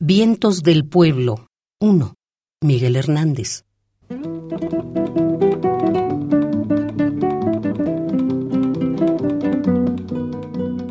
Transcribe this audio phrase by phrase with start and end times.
[0.00, 1.48] Vientos del Pueblo
[1.80, 2.14] 1.
[2.62, 3.64] Miguel Hernández.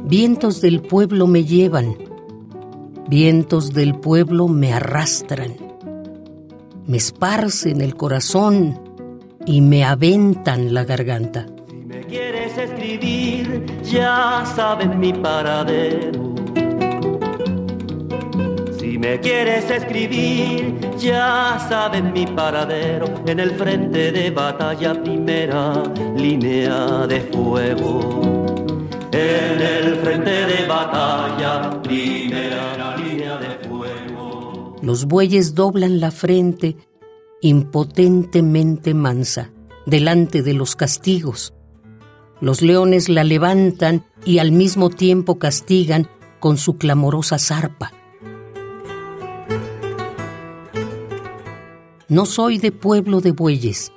[0.03, 1.95] Vientos del pueblo me llevan,
[3.07, 5.55] vientos del pueblo me arrastran,
[6.85, 8.77] me esparcen el corazón
[9.45, 11.45] y me aventan la garganta.
[11.69, 16.26] Si me quieres escribir, ya saben mi paradero.
[19.15, 23.07] Quieres escribir, ya saben mi paradero.
[23.25, 25.81] En el frente de batalla, primera
[26.17, 28.55] línea de fuego.
[29.13, 34.75] En el frente de batalla, primera línea de fuego.
[34.81, 36.75] Los bueyes doblan la frente
[37.41, 39.51] impotentemente mansa,
[39.85, 41.53] delante de los castigos.
[42.41, 47.93] Los leones la levantan y al mismo tiempo castigan con su clamorosa zarpa.
[52.09, 53.91] No soy de pueblo de bueyes,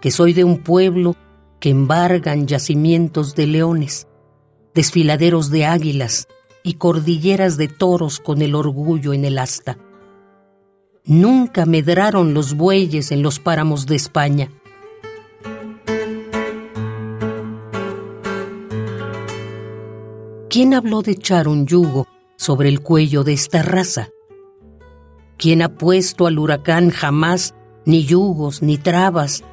[0.00, 1.14] que soy de un pueblo
[1.60, 4.06] que embargan yacimientos de leones,
[4.74, 6.26] desfiladeros de águilas
[6.62, 9.76] y cordilleras de toros con el orgullo en el asta.
[11.04, 14.50] Nunca medraron los bueyes en los páramos de España.
[20.48, 24.13] ¿Quién habló de echar un yugo sobre el cuello de esta raza?
[25.44, 29.44] ¿Quién ha puesto al huracán jamás ni yugos, ni trabas,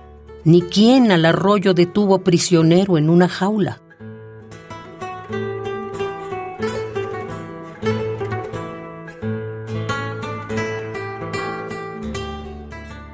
[0.45, 3.81] ni quién al arroyo detuvo prisionero en una jaula?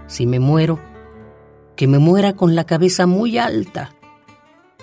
[0.05, 0.79] Si me muero,
[1.75, 3.95] que me muera con la cabeza muy alta,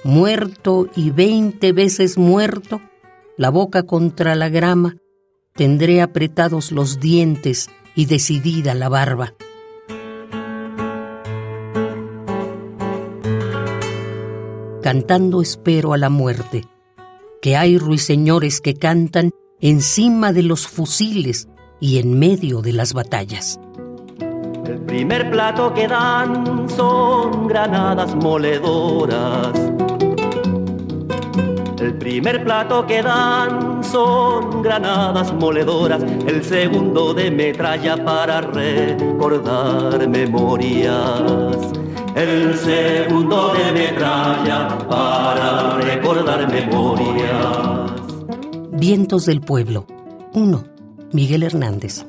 [0.02, 2.80] muerto y veinte veces muerto,
[3.36, 4.96] la boca contra la grama,
[5.54, 9.34] tendré apretados los dientes y decidida la barba.
[14.82, 16.66] Cantando espero a la muerte,
[17.40, 21.48] que hay ruiseñores que cantan encima de los fusiles
[21.80, 23.58] y en medio de las batallas.
[24.66, 29.52] El primer plato que dan son granadas moledoras.
[31.84, 36.02] El primer plato que dan son granadas moledoras.
[36.02, 41.20] El segundo de metralla para recordar memorias.
[42.14, 47.92] El segundo de metralla para recordar memorias.
[48.72, 49.86] Vientos del Pueblo
[50.32, 50.64] 1.
[51.12, 52.06] Miguel Hernández.